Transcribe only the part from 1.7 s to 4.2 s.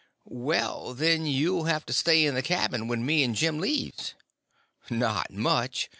to stay in the cabin when me and Jim leaves."